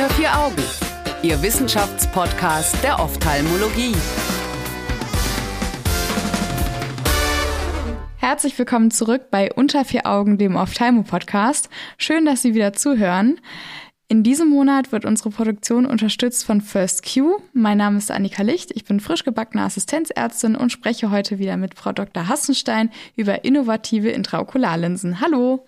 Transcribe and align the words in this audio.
Unter 0.00 0.14
vier 0.14 0.38
Augen, 0.38 0.62
Ihr 1.22 1.42
Wissenschaftspodcast 1.42 2.82
der 2.82 2.98
Ophthalmologie. 3.00 3.94
Herzlich 8.16 8.58
willkommen 8.58 8.90
zurück 8.90 9.30
bei 9.30 9.52
Unter 9.52 9.84
vier 9.84 10.06
Augen, 10.06 10.38
dem 10.38 10.56
Ophthalmo-Podcast. 10.56 11.68
Schön, 11.98 12.24
dass 12.24 12.40
Sie 12.40 12.54
wieder 12.54 12.72
zuhören. 12.72 13.42
In 14.08 14.22
diesem 14.22 14.48
Monat 14.48 14.90
wird 14.90 15.04
unsere 15.04 15.28
Produktion 15.28 15.84
unterstützt 15.84 16.46
von 16.46 16.62
First 16.62 17.04
Q. 17.04 17.36
Mein 17.52 17.76
Name 17.76 17.98
ist 17.98 18.10
Annika 18.10 18.42
Licht, 18.42 18.70
ich 18.74 18.86
bin 18.86 19.00
frisch 19.00 19.24
gebackene 19.24 19.64
Assistenzärztin 19.64 20.56
und 20.56 20.72
spreche 20.72 21.10
heute 21.10 21.38
wieder 21.38 21.58
mit 21.58 21.74
Frau 21.74 21.92
Dr. 21.92 22.26
Hassenstein 22.26 22.88
über 23.16 23.44
innovative 23.44 24.08
Intraokularlinsen. 24.08 25.20
Hallo! 25.20 25.66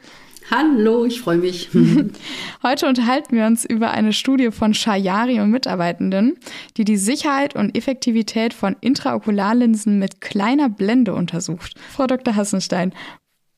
Hallo, 0.51 1.05
ich 1.05 1.21
freue 1.21 1.39
mich. 1.39 1.71
Heute 2.63 2.87
unterhalten 2.87 3.37
wir 3.37 3.47
uns 3.47 3.65
über 3.65 3.91
eine 3.91 4.13
Studie 4.13 4.51
von 4.51 4.75
Shayari 4.75 5.41
und 5.41 5.51
Mitarbeitenden, 5.51 6.39
die 6.77 6.85
die 6.85 6.97
Sicherheit 6.97 7.55
und 7.55 7.77
Effektivität 7.77 8.53
von 8.53 8.77
Intraokularlinsen 8.81 9.99
mit 9.99 10.21
kleiner 10.21 10.69
Blende 10.69 11.15
untersucht. 11.15 11.75
Frau 11.91 12.07
Dr. 12.07 12.37
Hassenstein, 12.37 12.93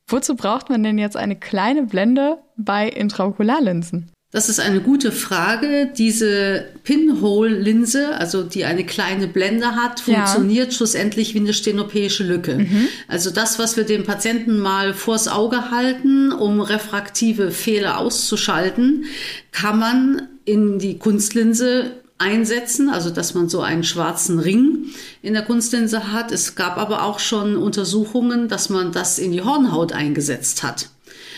wozu 0.07 0.35
braucht 0.35 0.69
man 0.69 0.83
denn 0.83 0.97
jetzt 0.97 1.17
eine 1.17 1.35
kleine 1.35 1.83
Blende 1.83 2.37
bei 2.55 2.87
Intraokularlinsen? 2.87 4.11
Das 4.35 4.49
ist 4.49 4.59
eine 4.59 4.81
gute 4.81 5.13
Frage. 5.13 5.89
Diese 5.97 6.65
Pinhole-Linse, 6.83 8.17
also 8.17 8.43
die 8.43 8.65
eine 8.65 8.85
kleine 8.85 9.29
Blende 9.29 9.77
hat, 9.77 10.01
funktioniert 10.01 10.65
ja. 10.65 10.71
schlussendlich 10.73 11.33
wie 11.35 11.39
eine 11.39 11.53
stenopäische 11.53 12.25
Lücke. 12.25 12.57
Mhm. 12.57 12.89
Also 13.07 13.31
das, 13.31 13.59
was 13.59 13.77
wir 13.77 13.85
dem 13.85 14.03
Patienten 14.03 14.59
mal 14.59 14.93
vors 14.93 15.29
Auge 15.29 15.71
halten, 15.71 16.33
um 16.33 16.59
refraktive 16.59 17.49
Fehler 17.49 17.97
auszuschalten, 17.97 19.05
kann 19.53 19.79
man 19.79 20.23
in 20.43 20.79
die 20.79 20.99
Kunstlinse 20.99 21.91
einsetzen, 22.17 22.89
also 22.89 23.11
dass 23.11 23.35
man 23.35 23.47
so 23.47 23.61
einen 23.61 23.85
schwarzen 23.85 24.39
Ring 24.39 24.87
in 25.21 25.31
der 25.31 25.43
Kunstlinse 25.43 26.11
hat. 26.11 26.33
Es 26.33 26.55
gab 26.55 26.77
aber 26.77 27.03
auch 27.03 27.19
schon 27.19 27.55
Untersuchungen, 27.55 28.49
dass 28.49 28.69
man 28.69 28.91
das 28.91 29.17
in 29.17 29.31
die 29.31 29.43
Hornhaut 29.43 29.93
eingesetzt 29.93 30.61
hat. 30.61 30.89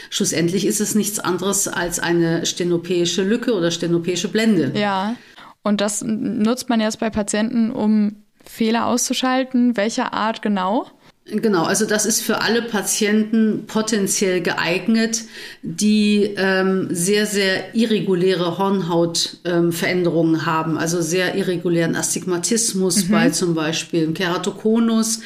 Schlussendlich 0.09 0.66
ist 0.66 0.80
es 0.80 0.95
nichts 0.95 1.19
anderes 1.19 1.67
als 1.67 2.00
eine 2.00 2.45
stenopäische 2.45 3.23
Lücke 3.23 3.53
oder 3.53 3.72
stenopäische 3.72 4.30
Blende. 4.30 4.72
Ja, 4.80 5.16
und 5.64 5.81
das 5.81 6.02
nutzt 6.02 6.69
man 6.69 6.80
jetzt 6.80 6.99
bei 6.99 7.09
Patienten, 7.09 7.72
um 7.72 8.23
Fehler 8.44 8.86
auszuschalten. 8.88 9.75
Welcher 9.75 10.14
Art 10.14 10.41
genau? 10.41 10.88
Genau, 11.30 11.64
also 11.64 11.86
das 11.86 12.06
ist 12.06 12.22
für 12.22 12.42
alle 12.42 12.61
Patienten 12.61 13.66
potenziell 13.67 14.39
geeignet, 14.39 15.23
die 15.61 16.33
ähm, 16.38 16.88
sehr, 16.89 17.25
sehr 17.25 17.75
irreguläre 17.75 18.58
Hornhautveränderungen 18.58 20.36
ähm, 20.36 20.45
haben, 20.45 20.78
also 20.78 21.02
sehr 21.02 21.36
irregulären 21.36 21.98
Astigmatismus 21.98 23.05
mhm. 23.05 23.11
bei 23.11 23.30
zum 23.31 23.55
Beispiel 23.55 24.14
Keratokonus, 24.14 25.20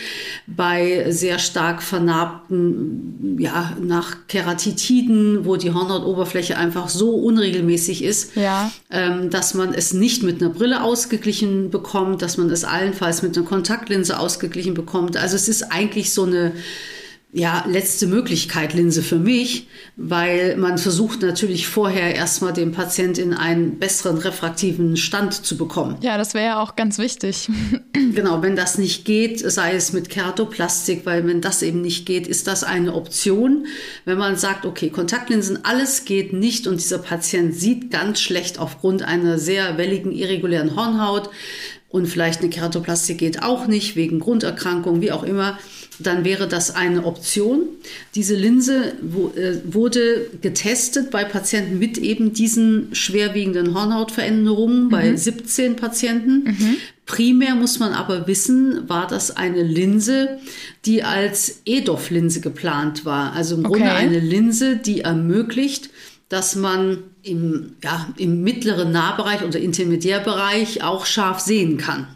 bei 0.48 1.06
sehr 1.12 1.38
stark 1.38 1.84
vernarbten, 1.84 3.38
ja, 3.38 3.78
nach 3.80 4.28
Keratitiden, 4.28 5.46
wo 5.46 5.56
die 5.56 5.72
Hornhautoberfläche 5.72 6.58
einfach 6.58 6.90
so 6.90 7.12
unregelmäßig 7.12 8.04
ist, 8.04 8.36
ja. 8.36 8.72
ähm, 8.90 9.30
dass 9.30 9.54
man 9.54 9.72
es 9.76 9.94
nicht 9.94 10.24
mit 10.24 10.42
einer 10.42 10.52
Brille 10.52 10.82
ausgeglichen 10.82 11.70
bekommt, 11.70 12.24
dass 12.24 12.38
man 12.38 12.50
es 12.50 12.64
allenfalls 12.64 13.22
mit 13.22 13.38
einer 13.38 13.46
Kontaktlinse 13.46 14.18
ausgeglichen 14.18 14.74
bekommt. 14.74 15.16
Also 15.16 15.36
es 15.36 15.48
ist 15.48 15.72
eigentlich 15.72 15.91
eigentlich 15.92 16.14
so 16.14 16.24
eine 16.24 16.54
ja, 17.34 17.64
letzte 17.66 18.08
Möglichkeit 18.08 18.74
Linse 18.74 19.02
für 19.02 19.18
mich, 19.18 19.68
weil 19.96 20.58
man 20.58 20.78
versucht 20.78 21.22
natürlich 21.22 21.66
vorher 21.66 22.14
erstmal 22.14 22.52
den 22.52 22.74
Patient 22.74 23.18
in 23.18 23.34
einen 23.34 23.80
besseren 23.80 24.18
refraktiven 24.18 24.98
Stand 24.98 25.34
zu 25.34 25.56
bekommen. 25.56 25.96
Ja, 26.02 26.18
das 26.18 26.34
wäre 26.34 26.46
ja 26.46 26.62
auch 26.62 26.76
ganz 26.76 26.98
wichtig. 26.98 27.48
genau, 27.94 28.42
wenn 28.42 28.58
das 28.58 28.78
nicht 28.78 29.06
geht, 29.06 29.40
sei 29.40 29.76
es 29.76 29.94
mit 29.94 30.10
Keratoplastik, 30.10 31.06
weil 31.06 31.26
wenn 31.26 31.40
das 31.40 31.62
eben 31.62 31.82
nicht 31.82 32.06
geht, 32.06 32.28
ist 32.28 32.48
das 32.48 32.66
eine 32.66 32.94
Option. 32.94 33.66
Wenn 34.04 34.18
man 34.18 34.36
sagt, 34.36 34.66
okay, 34.66 34.90
Kontaktlinsen, 34.90 35.64
alles 35.64 36.04
geht 36.04 36.34
nicht 36.34 36.68
und 36.68 36.82
dieser 36.82 37.00
Patient 37.00 37.56
sieht 37.56 37.92
ganz 37.92 38.20
schlecht 38.20 38.60
aufgrund 38.60 39.04
einer 39.04 39.40
sehr 39.40 39.78
welligen, 39.78 40.12
irregulären 40.12 40.76
Hornhaut 40.76 41.30
und 41.92 42.08
vielleicht 42.08 42.40
eine 42.40 42.50
Keratoplastik 42.50 43.18
geht 43.18 43.44
auch 43.44 43.68
nicht, 43.68 43.96
wegen 43.96 44.20
Grunderkrankung, 44.20 45.02
wie 45.02 45.12
auch 45.12 45.24
immer, 45.24 45.60
dann 46.00 46.24
wäre 46.24 46.48
das 46.48 46.74
eine 46.74 47.06
Option. 47.06 47.64
Diese 48.16 48.34
Linse 48.34 48.94
äh, 49.36 49.58
wurde 49.66 50.28
getestet 50.42 51.12
bei 51.12 51.26
Patienten 51.26 51.80
mit 51.80 51.98
eben 51.98 52.34
diesen 52.34 52.96
schwerwiegenden 52.96 53.74
Hornhautveränderungen, 53.74 54.86
mhm. 54.86 54.90
bei 54.90 55.16
17 55.16 55.76
Patienten. 55.76 56.44
Mhm. 56.46 56.78
Primär 57.06 57.56
muss 57.56 57.80
man 57.80 57.92
aber 57.92 58.26
wissen, 58.26 58.88
war 58.88 59.06
das 59.06 59.36
eine 59.36 59.64
Linse, 59.64 60.40
die 60.86 61.04
als 61.04 61.62
EDOF-Linse 61.66 62.40
geplant 62.40 63.04
war. 63.04 63.34
Also 63.34 63.56
im 63.56 63.66
okay. 63.66 63.80
Grunde 63.80 63.92
eine 63.94 64.20
Linse, 64.20 64.78
die 64.78 65.02
ermöglicht, 65.02 65.90
dass 66.32 66.56
man 66.56 67.04
im, 67.24 67.74
ja, 67.84 68.08
im 68.16 68.42
mittleren 68.42 68.94
Nahbereich 68.94 69.44
oder 69.44 69.60
Intermediärbereich 69.60 70.82
auch 70.82 71.06
scharf 71.06 71.42
sehen 71.42 71.78
kann. 71.78 72.08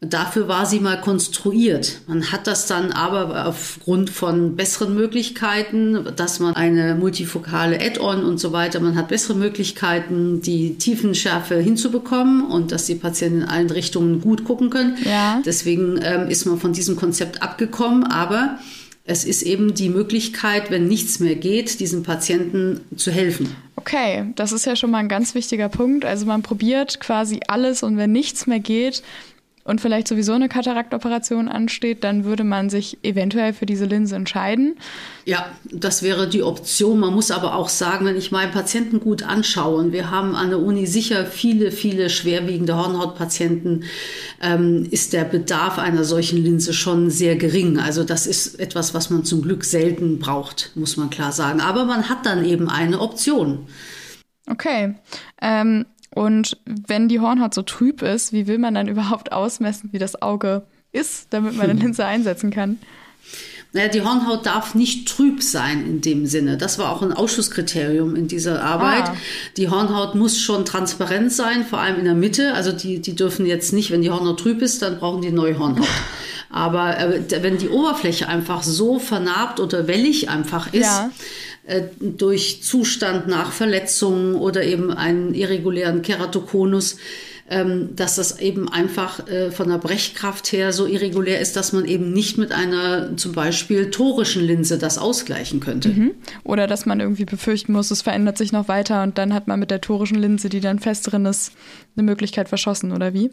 Dafür 0.00 0.48
war 0.48 0.64
sie 0.64 0.80
mal 0.80 0.98
konstruiert. 0.98 2.00
Man 2.06 2.32
hat 2.32 2.46
das 2.46 2.66
dann 2.66 2.90
aber 2.92 3.46
aufgrund 3.46 4.08
von 4.08 4.56
besseren 4.56 4.94
Möglichkeiten, 4.94 6.06
dass 6.16 6.40
man 6.40 6.56
eine 6.56 6.94
multifokale 6.94 7.78
Add-on 7.80 8.24
und 8.24 8.38
so 8.38 8.52
weiter, 8.52 8.80
man 8.80 8.96
hat 8.96 9.08
bessere 9.08 9.36
Möglichkeiten, 9.36 10.40
die 10.40 10.78
Tiefenschärfe 10.78 11.56
hinzubekommen 11.56 12.46
und 12.46 12.72
dass 12.72 12.86
die 12.86 12.94
Patienten 12.94 13.42
in 13.42 13.48
allen 13.48 13.70
Richtungen 13.70 14.22
gut 14.22 14.44
gucken 14.44 14.70
können. 14.70 14.96
Ja. 15.04 15.42
Deswegen 15.44 16.00
ähm, 16.02 16.30
ist 16.30 16.46
man 16.46 16.58
von 16.58 16.72
diesem 16.72 16.96
Konzept 16.96 17.42
abgekommen, 17.42 18.04
aber 18.04 18.58
es 19.08 19.24
ist 19.24 19.42
eben 19.42 19.74
die 19.74 19.88
Möglichkeit, 19.88 20.70
wenn 20.70 20.86
nichts 20.86 21.18
mehr 21.18 21.34
geht, 21.34 21.80
diesem 21.80 22.02
Patienten 22.02 22.80
zu 22.94 23.10
helfen. 23.10 23.48
Okay, 23.76 24.26
das 24.36 24.52
ist 24.52 24.66
ja 24.66 24.76
schon 24.76 24.90
mal 24.90 24.98
ein 24.98 25.08
ganz 25.08 25.34
wichtiger 25.34 25.70
Punkt. 25.70 26.04
Also 26.04 26.26
man 26.26 26.42
probiert 26.42 27.00
quasi 27.00 27.40
alles 27.48 27.82
und 27.82 27.96
wenn 27.96 28.12
nichts 28.12 28.46
mehr 28.46 28.60
geht, 28.60 29.02
und 29.68 29.82
vielleicht 29.82 30.08
sowieso 30.08 30.32
eine 30.32 30.48
Kataraktoperation 30.48 31.46
ansteht, 31.46 32.02
dann 32.02 32.24
würde 32.24 32.42
man 32.42 32.70
sich 32.70 32.96
eventuell 33.02 33.52
für 33.52 33.66
diese 33.66 33.84
Linse 33.84 34.16
entscheiden. 34.16 34.78
Ja, 35.26 35.44
das 35.70 36.02
wäre 36.02 36.26
die 36.26 36.42
Option. 36.42 36.98
Man 36.98 37.12
muss 37.12 37.30
aber 37.30 37.54
auch 37.54 37.68
sagen, 37.68 38.06
wenn 38.06 38.16
ich 38.16 38.32
meinen 38.32 38.50
Patienten 38.50 38.98
gut 38.98 39.22
anschaue, 39.22 39.76
und 39.76 39.92
wir 39.92 40.10
haben 40.10 40.34
an 40.34 40.48
der 40.48 40.58
Uni 40.58 40.86
sicher 40.86 41.26
viele, 41.26 41.70
viele 41.70 42.08
schwerwiegende 42.08 42.76
Hornhautpatienten, 42.76 43.84
ähm, 44.40 44.88
ist 44.90 45.12
der 45.12 45.24
Bedarf 45.24 45.78
einer 45.78 46.04
solchen 46.04 46.42
Linse 46.42 46.72
schon 46.72 47.10
sehr 47.10 47.36
gering. 47.36 47.78
Also 47.78 48.04
das 48.04 48.26
ist 48.26 48.58
etwas, 48.58 48.94
was 48.94 49.10
man 49.10 49.24
zum 49.24 49.42
Glück 49.42 49.66
selten 49.66 50.18
braucht, 50.18 50.72
muss 50.76 50.96
man 50.96 51.10
klar 51.10 51.32
sagen. 51.32 51.60
Aber 51.60 51.84
man 51.84 52.08
hat 52.08 52.24
dann 52.24 52.42
eben 52.42 52.70
eine 52.70 53.00
Option. 53.00 53.66
Okay. 54.50 54.94
Ähm, 55.42 55.84
und 56.14 56.58
wenn 56.64 57.08
die 57.08 57.20
Hornhaut 57.20 57.54
so 57.54 57.62
trüb 57.62 58.02
ist, 58.02 58.32
wie 58.32 58.46
will 58.46 58.58
man 58.58 58.74
dann 58.74 58.88
überhaupt 58.88 59.32
ausmessen, 59.32 59.90
wie 59.92 59.98
das 59.98 60.20
Auge 60.22 60.62
ist, 60.92 61.28
damit 61.30 61.56
man 61.56 61.70
eine 61.70 61.80
Linse 61.80 62.04
einsetzen 62.04 62.50
kann? 62.50 62.78
Naja, 63.74 63.88
die 63.88 64.00
Hornhaut 64.00 64.46
darf 64.46 64.74
nicht 64.74 65.06
trüb 65.08 65.42
sein 65.42 65.84
in 65.84 66.00
dem 66.00 66.24
Sinne. 66.24 66.56
Das 66.56 66.78
war 66.78 66.90
auch 66.90 67.02
ein 67.02 67.12
Ausschusskriterium 67.12 68.16
in 68.16 68.26
dieser 68.26 68.62
Arbeit. 68.62 69.10
Ah. 69.10 69.16
Die 69.58 69.68
Hornhaut 69.68 70.14
muss 70.14 70.40
schon 70.40 70.64
transparent 70.64 71.30
sein, 71.32 71.66
vor 71.66 71.78
allem 71.78 71.98
in 71.98 72.06
der 72.06 72.14
Mitte. 72.14 72.54
Also 72.54 72.72
die, 72.72 73.00
die 73.00 73.14
dürfen 73.14 73.44
jetzt 73.44 73.74
nicht, 73.74 73.90
wenn 73.90 74.00
die 74.00 74.10
Hornhaut 74.10 74.40
trüb 74.40 74.62
ist, 74.62 74.80
dann 74.80 74.98
brauchen 74.98 75.20
die 75.20 75.30
neue 75.30 75.58
Hornhaut. 75.58 75.86
Aber 76.50 76.98
äh, 76.98 77.42
wenn 77.42 77.58
die 77.58 77.68
Oberfläche 77.68 78.28
einfach 78.28 78.62
so 78.62 78.98
vernarbt 78.98 79.60
oder 79.60 79.86
wellig 79.86 80.28
einfach 80.28 80.72
ist, 80.72 80.82
ja. 80.82 81.10
Äh, 81.68 81.82
durch 82.00 82.62
Zustand 82.62 83.28
nach 83.28 83.52
Verletzungen 83.52 84.36
oder 84.36 84.64
eben 84.64 84.90
einen 84.90 85.34
irregulären 85.34 86.00
Keratokonus, 86.00 86.96
ähm, 87.50 87.94
dass 87.94 88.16
das 88.16 88.40
eben 88.40 88.70
einfach 88.70 89.26
äh, 89.28 89.50
von 89.50 89.68
der 89.68 89.78
Brechkraft 89.78 90.52
her 90.52 90.72
so 90.72 90.86
irregulär 90.86 91.40
ist, 91.40 91.56
dass 91.56 91.72
man 91.72 91.84
eben 91.84 92.12
nicht 92.12 92.38
mit 92.38 92.52
einer 92.52 93.16
zum 93.16 93.32
Beispiel 93.32 93.90
torischen 93.90 94.42
Linse 94.42 94.78
das 94.78 94.98
ausgleichen 94.98 95.60
könnte. 95.60 95.90
Mhm. 95.90 96.10
Oder 96.44 96.66
dass 96.66 96.86
man 96.86 97.00
irgendwie 97.00 97.24
befürchten 97.24 97.72
muss, 97.72 97.90
es 97.90 98.02
verändert 98.02 98.38
sich 98.38 98.52
noch 98.52 98.68
weiter 98.68 99.02
und 99.02 99.18
dann 99.18 99.34
hat 99.34 99.46
man 99.46 99.60
mit 99.60 99.70
der 99.70 99.80
torischen 99.80 100.18
Linse, 100.18 100.48
die 100.48 100.60
dann 100.60 100.78
fest 100.78 101.10
drin 101.10 101.26
ist, 101.26 101.52
eine 101.96 102.04
Möglichkeit 102.04 102.48
verschossen, 102.48 102.92
oder 102.92 103.12
wie? 103.14 103.30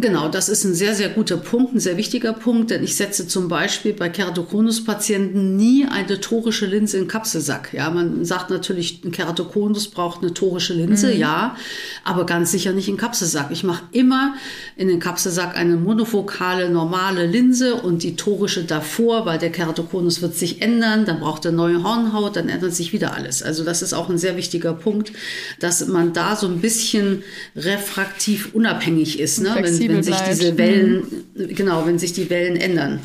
Genau, 0.00 0.28
das 0.28 0.48
ist 0.48 0.64
ein 0.64 0.74
sehr, 0.74 0.94
sehr 0.94 1.08
guter 1.08 1.36
Punkt, 1.36 1.74
ein 1.74 1.80
sehr 1.80 1.96
wichtiger 1.96 2.32
Punkt, 2.32 2.70
denn 2.70 2.82
ich 2.82 2.96
setze 2.96 3.28
zum 3.28 3.48
Beispiel 3.48 3.92
bei 3.92 4.08
Keratokonus-Patienten 4.08 5.56
nie 5.56 5.86
eine 5.86 6.20
torische 6.20 6.66
Linse 6.66 6.98
in 6.98 7.06
Kapselsack. 7.06 7.72
Ja, 7.72 7.90
man 7.90 8.24
sagt 8.24 8.50
natürlich, 8.50 9.02
ein 9.04 9.12
Keratokonus 9.12 9.88
braucht 9.88 10.22
eine 10.22 10.34
torische 10.34 10.74
Linse, 10.74 11.12
mhm. 11.12 11.20
ja, 11.20 11.56
aber 12.02 12.26
ganz 12.26 12.50
sicher 12.50 12.72
nicht 12.72 12.88
in 12.88 12.96
Kapselsack. 12.96 13.50
Ich 13.50 13.62
mache 13.62 13.84
immer 13.92 14.34
in 14.76 14.88
den 14.88 14.98
Kapselsack 14.98 15.56
eine 15.56 15.76
monofokale, 15.76 16.70
normale 16.70 17.26
Linse 17.26 17.76
und 17.76 18.02
die 18.02 18.16
torische 18.16 18.64
davor, 18.64 19.26
weil 19.26 19.38
der 19.38 19.50
Keratokonus 19.50 20.22
wird 20.22 20.34
sich 20.34 20.60
ändern, 20.60 21.04
dann 21.04 21.20
braucht 21.20 21.44
er 21.44 21.52
neue 21.52 21.84
Hornhaut, 21.84 22.36
dann 22.36 22.48
ändert 22.48 22.74
sich 22.74 22.92
wieder 22.92 23.14
alles. 23.14 23.42
Also 23.42 23.64
das 23.64 23.82
ist 23.82 23.92
auch 23.92 24.08
ein 24.10 24.18
sehr 24.18 24.36
wichtiger 24.36 24.72
Punkt, 24.72 25.12
dass 25.60 25.86
man 25.86 26.12
da 26.12 26.34
so 26.34 26.48
ein 26.48 26.60
bisschen 26.60 27.22
refraktiv 27.54 28.50
unabhängig 28.54 29.20
ist. 29.20 29.40
Ne? 29.40 29.50
Wenn, 29.54 29.83
wenn 29.88 30.02
sich 30.02 30.14
bleibt. 30.14 30.32
diese 30.32 30.58
Wellen, 30.58 31.24
mhm. 31.34 31.54
genau, 31.54 31.86
wenn 31.86 31.98
sich 31.98 32.12
die 32.12 32.28
Wellen 32.30 32.56
ändern. 32.56 33.00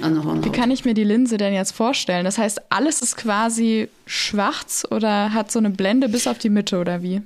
An 0.00 0.14
der 0.14 0.24
Hornhaut. 0.24 0.44
Wie 0.44 0.50
kann 0.50 0.70
ich 0.70 0.84
mir 0.84 0.94
die 0.94 1.04
Linse 1.04 1.36
denn 1.36 1.52
jetzt 1.52 1.72
vorstellen? 1.72 2.24
Das 2.24 2.38
heißt, 2.38 2.62
alles 2.70 3.02
ist 3.02 3.16
quasi 3.16 3.88
schwarz 4.06 4.84
oder 4.90 5.32
hat 5.32 5.52
so 5.52 5.58
eine 5.58 5.70
Blende 5.70 6.08
bis 6.08 6.26
auf 6.26 6.38
die 6.38 6.50
Mitte 6.50 6.78
oder 6.78 7.02
wie? 7.02 7.20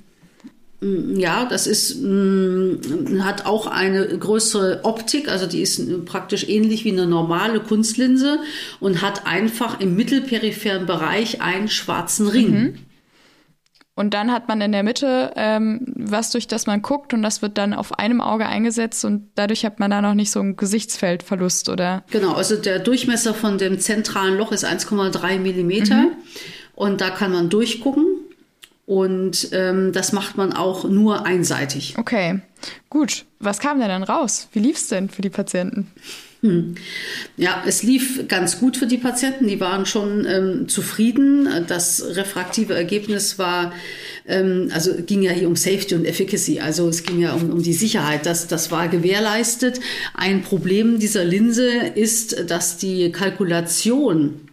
Mm, 0.81 1.19
ja, 1.19 1.45
das 1.45 1.65
ist, 1.65 2.01
mm, 2.01 3.23
hat 3.23 3.45
auch 3.45 3.67
eine 3.67 4.05
größere 4.05 4.81
Optik, 4.83 5.27
also 5.29 5.47
die 5.47 5.61
ist 5.61 6.05
praktisch 6.05 6.47
ähnlich 6.47 6.85
wie 6.85 6.91
eine 6.91 7.07
normale 7.07 7.61
Kunstlinse 7.61 8.39
und 8.79 9.01
hat 9.01 9.25
einfach 9.25 9.79
im 9.79 9.95
mittelperipheren 9.95 10.85
Bereich 10.85 11.41
einen 11.41 11.69
schwarzen 11.69 12.27
Ring. 12.27 12.51
Mhm. 12.51 12.73
Und 13.97 14.13
dann 14.13 14.31
hat 14.31 14.47
man 14.47 14.61
in 14.61 14.71
der 14.71 14.83
Mitte 14.83 15.33
ähm, 15.35 15.81
was, 15.95 16.29
durch 16.29 16.47
das 16.47 16.67
man 16.67 16.83
guckt 16.83 17.15
und 17.15 17.23
das 17.23 17.41
wird 17.41 17.57
dann 17.57 17.73
auf 17.73 17.97
einem 17.97 18.21
Auge 18.21 18.45
eingesetzt 18.45 19.03
und 19.03 19.31
dadurch 19.33 19.65
hat 19.65 19.79
man 19.79 19.89
da 19.89 20.03
noch 20.03 20.13
nicht 20.13 20.29
so 20.29 20.39
einen 20.39 20.55
Gesichtsfeldverlust, 20.55 21.67
oder? 21.67 22.03
Genau, 22.11 22.33
also 22.33 22.57
der 22.57 22.77
Durchmesser 22.77 23.33
von 23.33 23.57
dem 23.57 23.79
zentralen 23.79 24.37
Loch 24.37 24.51
ist 24.51 24.63
1,3 24.63 25.39
Millimeter 25.39 25.95
mhm. 25.95 26.11
und 26.75 27.01
da 27.01 27.09
kann 27.09 27.31
man 27.31 27.49
durchgucken 27.49 28.05
und 28.85 29.49
ähm, 29.51 29.93
das 29.93 30.11
macht 30.11 30.37
man 30.37 30.53
auch 30.53 30.83
nur 30.83 31.25
einseitig. 31.25 31.95
Okay, 31.97 32.41
gut. 32.91 33.25
Was 33.39 33.57
kam 33.57 33.79
denn 33.79 33.89
dann 33.89 34.03
raus? 34.03 34.47
Wie 34.53 34.59
lief 34.59 34.77
es 34.77 34.89
denn 34.89 35.09
für 35.09 35.23
die 35.23 35.31
Patienten? 35.31 35.91
Hm. 36.47 36.75
Ja, 37.35 37.63
es 37.67 37.83
lief 37.83 38.27
ganz 38.27 38.59
gut 38.59 38.77
für 38.77 38.87
die 38.87 38.97
Patienten. 38.97 39.47
Die 39.47 39.59
waren 39.59 39.85
schon 39.85 40.25
ähm, 40.25 40.69
zufrieden. 40.69 41.47
Das 41.67 42.03
refraktive 42.15 42.73
Ergebnis 42.73 43.37
war, 43.37 43.73
ähm, 44.27 44.69
also 44.73 44.93
ging 45.05 45.21
ja 45.21 45.31
hier 45.31 45.47
um 45.47 45.55
Safety 45.55 45.95
und 45.95 46.05
Efficacy. 46.05 46.59
Also 46.59 46.87
es 46.87 47.03
ging 47.03 47.19
ja 47.19 47.33
um, 47.33 47.49
um 47.49 47.61
die 47.61 47.73
Sicherheit. 47.73 48.25
Das, 48.25 48.47
das 48.47 48.71
war 48.71 48.87
gewährleistet. 48.87 49.79
Ein 50.13 50.41
Problem 50.41 50.99
dieser 50.99 51.25
Linse 51.25 51.69
ist, 51.95 52.49
dass 52.49 52.77
die 52.77 53.11
Kalkulation 53.11 54.46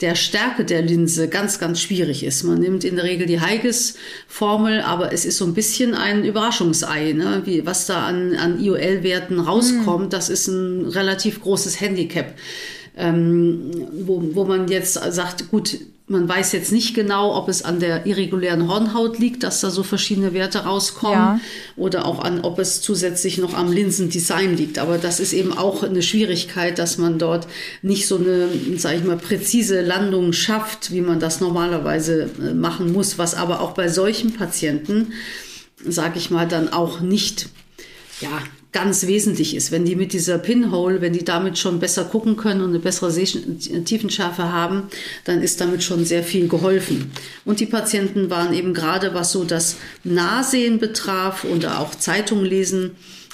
der 0.00 0.14
Stärke 0.14 0.64
der 0.64 0.82
Linse 0.82 1.28
ganz, 1.28 1.58
ganz 1.58 1.80
schwierig 1.80 2.24
ist. 2.24 2.42
Man 2.44 2.58
nimmt 2.58 2.84
in 2.84 2.96
der 2.96 3.04
Regel 3.04 3.26
die 3.26 3.40
Heiges-Formel, 3.40 4.80
aber 4.80 5.12
es 5.12 5.24
ist 5.24 5.36
so 5.36 5.44
ein 5.44 5.54
bisschen 5.54 5.94
ein 5.94 6.24
Überraschungsei, 6.24 7.12
ne? 7.12 7.42
Wie, 7.44 7.66
was 7.66 7.86
da 7.86 8.06
an, 8.06 8.34
an 8.36 8.60
IOL-Werten 8.60 9.40
rauskommt. 9.40 10.06
Mhm. 10.06 10.10
Das 10.10 10.28
ist 10.28 10.48
ein 10.48 10.86
relativ 10.86 11.42
großes 11.42 11.80
Handicap. 11.80 12.34
Ähm, 12.96 13.70
wo, 14.04 14.22
wo 14.34 14.44
man 14.44 14.68
jetzt 14.68 14.94
sagt, 14.94 15.50
gut, 15.50 15.78
man 16.10 16.28
weiß 16.28 16.50
jetzt 16.52 16.72
nicht 16.72 16.94
genau, 16.94 17.36
ob 17.36 17.48
es 17.48 17.62
an 17.62 17.78
der 17.78 18.04
irregulären 18.04 18.68
Hornhaut 18.68 19.20
liegt, 19.20 19.44
dass 19.44 19.60
da 19.60 19.70
so 19.70 19.84
verschiedene 19.84 20.34
Werte 20.34 20.64
rauskommen 20.64 21.14
ja. 21.14 21.40
oder 21.76 22.04
auch 22.04 22.18
an, 22.18 22.40
ob 22.40 22.58
es 22.58 22.82
zusätzlich 22.82 23.38
noch 23.38 23.54
am 23.54 23.70
Linsendesign 23.70 24.56
liegt. 24.56 24.80
Aber 24.80 24.98
das 24.98 25.20
ist 25.20 25.32
eben 25.32 25.56
auch 25.56 25.84
eine 25.84 26.02
Schwierigkeit, 26.02 26.80
dass 26.80 26.98
man 26.98 27.20
dort 27.20 27.46
nicht 27.82 28.08
so 28.08 28.16
eine, 28.16 28.48
sage 28.76 28.96
ich 28.96 29.04
mal, 29.04 29.18
präzise 29.18 29.82
Landung 29.82 30.32
schafft, 30.32 30.90
wie 30.90 31.00
man 31.00 31.20
das 31.20 31.40
normalerweise 31.40 32.28
äh, 32.42 32.54
machen 32.54 32.92
muss, 32.92 33.16
was 33.16 33.36
aber 33.36 33.60
auch 33.60 33.72
bei 33.72 33.86
solchen 33.86 34.34
Patienten, 34.34 35.12
sage 35.86 36.18
ich 36.18 36.30
mal, 36.30 36.48
dann 36.48 36.72
auch 36.72 37.00
nicht 37.00 37.48
ja, 38.20 38.42
ganz 38.72 39.06
wesentlich 39.06 39.56
ist. 39.56 39.72
Wenn 39.72 39.84
die 39.84 39.96
mit 39.96 40.12
dieser 40.12 40.38
Pinhole, 40.38 41.00
wenn 41.00 41.12
die 41.12 41.24
damit 41.24 41.58
schon 41.58 41.80
besser 41.80 42.04
gucken 42.04 42.36
können 42.36 42.60
und 42.60 42.70
eine 42.70 42.78
bessere 42.78 43.12
Tiefenschärfe 43.12 44.52
haben, 44.52 44.84
dann 45.24 45.42
ist 45.42 45.60
damit 45.60 45.82
schon 45.82 46.04
sehr 46.04 46.22
viel 46.22 46.48
geholfen. 46.48 47.10
Und 47.44 47.60
die 47.60 47.66
Patienten 47.66 48.30
waren 48.30 48.54
eben 48.54 48.72
gerade, 48.72 49.12
was 49.12 49.32
so 49.32 49.44
das 49.44 49.76
Nahsehen 50.04 50.78
betraf 50.78 51.44
und 51.44 51.66
auch 51.66 51.94
Zeitungen 51.94 52.44
lesen, 52.44 52.92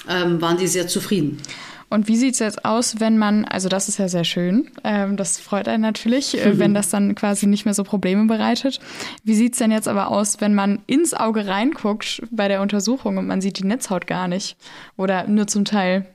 ähm, 0.09 0.41
waren 0.41 0.57
die 0.57 0.67
sehr 0.67 0.87
zufrieden. 0.87 1.39
Und 1.89 2.07
wie 2.07 2.17
sieht 2.17 2.33
es 2.33 2.39
jetzt 2.39 2.65
aus, 2.65 2.99
wenn 2.99 3.17
man, 3.17 3.45
also 3.45 3.69
das 3.69 3.87
ist 3.87 3.97
ja 3.97 4.09
sehr 4.09 4.25
schön, 4.25 4.69
ähm, 4.83 5.15
das 5.15 5.39
freut 5.39 5.67
einen 5.67 5.81
natürlich, 5.81 6.37
äh, 6.37 6.59
wenn 6.59 6.73
das 6.75 6.89
dann 6.89 7.15
quasi 7.15 7.47
nicht 7.47 7.65
mehr 7.65 7.73
so 7.73 7.83
Probleme 7.83 8.25
bereitet. 8.25 8.79
Wie 9.23 9.35
sieht 9.35 9.53
es 9.53 9.59
denn 9.59 9.71
jetzt 9.71 9.87
aber 9.87 10.09
aus, 10.09 10.41
wenn 10.41 10.53
man 10.53 10.79
ins 10.87 11.13
Auge 11.13 11.47
reinguckt 11.47 12.23
bei 12.31 12.47
der 12.47 12.61
Untersuchung 12.61 13.17
und 13.17 13.27
man 13.27 13.41
sieht 13.41 13.59
die 13.59 13.65
Netzhaut 13.65 14.05
gar 14.05 14.27
nicht 14.27 14.57
oder 14.97 15.27
nur 15.27 15.47
zum 15.47 15.63
Teil? 15.63 16.05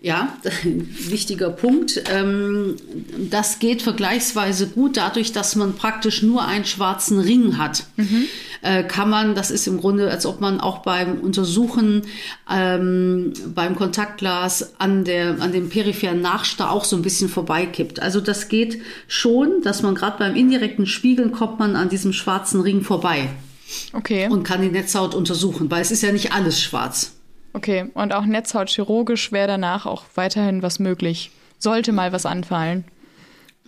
Ja, 0.00 0.36
wichtiger 0.62 1.48
Punkt. 1.48 2.02
Ähm, 2.12 2.76
das 3.30 3.58
geht 3.58 3.80
vergleichsweise 3.80 4.68
gut 4.68 4.98
dadurch, 4.98 5.32
dass 5.32 5.56
man 5.56 5.74
praktisch 5.74 6.22
nur 6.22 6.44
einen 6.46 6.66
schwarzen 6.66 7.18
Ring 7.18 7.56
hat. 7.56 7.84
Mhm. 7.96 8.26
Äh, 8.60 8.84
kann 8.84 9.08
man, 9.08 9.34
das 9.34 9.50
ist 9.50 9.66
im 9.66 9.80
Grunde, 9.80 10.10
als 10.10 10.26
ob 10.26 10.40
man 10.40 10.60
auch 10.60 10.78
beim 10.78 11.20
Untersuchen 11.20 12.02
ähm, 12.50 13.32
beim 13.54 13.74
Kontaktglas 13.74 14.78
an, 14.78 15.04
der, 15.04 15.40
an 15.40 15.52
dem 15.52 15.70
peripheren 15.70 16.20
Nachstar 16.20 16.72
auch 16.72 16.84
so 16.84 16.94
ein 16.96 17.02
bisschen 17.02 17.30
vorbeikippt. 17.30 18.00
Also 18.00 18.20
das 18.20 18.48
geht 18.48 18.82
schon, 19.08 19.62
dass 19.62 19.82
man 19.82 19.94
gerade 19.94 20.18
beim 20.18 20.36
indirekten 20.36 20.86
Spiegeln 20.86 21.32
kommt 21.32 21.58
man 21.58 21.74
an 21.74 21.88
diesem 21.88 22.12
schwarzen 22.12 22.60
Ring 22.60 22.82
vorbei. 22.82 23.30
Okay. 23.94 24.28
Und 24.28 24.42
kann 24.42 24.60
die 24.60 24.68
Netzhaut 24.68 25.14
untersuchen, 25.14 25.70
weil 25.70 25.80
es 25.80 25.90
ist 25.90 26.02
ja 26.02 26.12
nicht 26.12 26.32
alles 26.32 26.60
schwarz. 26.60 27.15
Okay, 27.56 27.86
und 27.94 28.12
auch 28.12 28.26
Netzhaut 28.26 28.68
chirurgisch 28.68 29.32
wäre 29.32 29.46
danach 29.46 29.86
auch 29.86 30.04
weiterhin 30.14 30.60
was 30.60 30.78
möglich. 30.78 31.30
Sollte 31.58 31.90
mal 31.90 32.12
was 32.12 32.26
anfallen. 32.26 32.84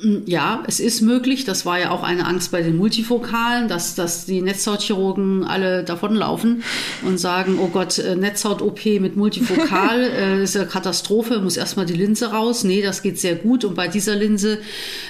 Mm, 0.01 0.19
ja, 0.27 0.63
es 0.67 0.79
ist 0.79 1.01
möglich. 1.01 1.45
Das 1.45 1.67
war 1.67 1.79
ja 1.81 1.91
auch 1.91 2.05
eine 2.05 2.27
Angst 2.27 2.53
bei 2.53 2.63
den 2.63 2.77
Multifokalen, 2.77 3.67
dass, 3.67 3.97
dass 3.97 4.27
die 4.27 4.43
Netzhautchirurgen 4.43 5.45
alle 5.45 5.83
davonlaufen 5.83 6.63
und 7.05 7.19
sagen, 7.19 7.59
oh 7.61 7.69
Gott, 7.69 7.99
äh, 7.99 8.15
Netzhaut-OP 8.15 9.01
mit 9.01 9.17
Multifokal 9.17 10.03
äh, 10.17 10.43
ist 10.43 10.57
eine 10.57 10.67
Katastrophe, 10.67 11.41
muss 11.41 11.57
erstmal 11.57 11.87
die 11.87 11.95
Linse 11.95 12.31
raus. 12.31 12.63
Nee, 12.63 12.81
das 12.81 13.03
geht 13.03 13.19
sehr 13.19 13.35
gut. 13.35 13.65
Und 13.65 13.75
bei 13.75 13.89
dieser 13.89 14.15
Linse 14.15 14.59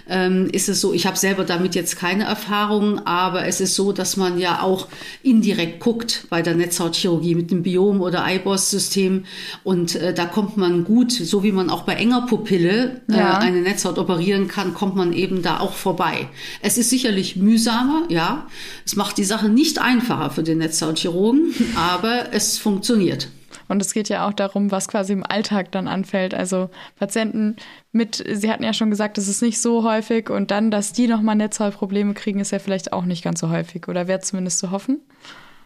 ähm, 0.08 0.48
ist 0.52 0.70
es 0.70 0.80
so, 0.80 0.94
ich 0.94 1.06
habe 1.06 1.18
selber 1.18 1.44
damit 1.44 1.74
jetzt 1.74 1.98
keine 1.98 2.24
Erfahrung, 2.24 3.06
aber 3.06 3.46
es 3.46 3.60
ist 3.60 3.74
so, 3.74 3.92
dass 3.92 4.16
man 4.16 4.38
ja 4.38 4.62
auch 4.62 4.88
indirekt 5.22 5.80
guckt 5.80 6.24
bei 6.30 6.40
der 6.40 6.54
Netzhautchirurgie 6.54 7.34
mit 7.34 7.50
dem 7.50 7.62
Biom- 7.62 8.00
oder 8.00 8.24
IBOS-System. 8.26 9.24
Und 9.64 9.96
äh, 9.96 10.14
da 10.14 10.24
kommt 10.24 10.56
man 10.56 10.84
gut, 10.84 11.12
so 11.12 11.42
wie 11.42 11.52
man 11.52 11.68
auch 11.68 11.82
bei 11.82 11.94
enger 11.94 12.22
Pupille 12.22 13.02
äh, 13.10 13.18
ja. 13.18 13.36
eine 13.36 13.60
Netzhaut 13.60 13.98
operieren 13.98 14.48
kann, 14.48 14.72
kommt 14.78 14.94
man 14.94 15.12
eben 15.12 15.42
da 15.42 15.58
auch 15.58 15.74
vorbei. 15.74 16.28
Es 16.62 16.78
ist 16.78 16.90
sicherlich 16.90 17.36
mühsamer, 17.36 18.04
ja. 18.08 18.46
Es 18.86 18.94
macht 18.94 19.18
die 19.18 19.24
Sache 19.24 19.48
nicht 19.48 19.80
einfacher 19.80 20.30
für 20.30 20.44
den 20.44 20.58
Netzhautchirurgen, 20.58 21.52
aber 21.76 22.32
es 22.32 22.58
funktioniert. 22.58 23.28
Und 23.66 23.82
es 23.82 23.92
geht 23.92 24.08
ja 24.08 24.26
auch 24.26 24.32
darum, 24.32 24.70
was 24.70 24.88
quasi 24.88 25.12
im 25.12 25.24
Alltag 25.24 25.72
dann 25.72 25.88
anfällt. 25.88 26.32
Also 26.32 26.70
Patienten 26.96 27.56
mit, 27.92 28.24
Sie 28.30 28.50
hatten 28.50 28.62
ja 28.62 28.72
schon 28.72 28.90
gesagt, 28.90 29.18
es 29.18 29.28
ist 29.28 29.42
nicht 29.42 29.60
so 29.60 29.84
häufig 29.84 30.30
und 30.30 30.50
dann, 30.50 30.70
dass 30.70 30.92
die 30.92 31.06
nochmal 31.06 31.36
Netzhautprobleme 31.36 32.14
kriegen, 32.14 32.40
ist 32.40 32.52
ja 32.52 32.60
vielleicht 32.60 32.92
auch 32.92 33.04
nicht 33.04 33.22
ganz 33.22 33.40
so 33.40 33.50
häufig 33.50 33.88
oder 33.88 34.06
wäre 34.06 34.20
zumindest 34.20 34.58
zu 34.58 34.70
hoffen. 34.70 35.00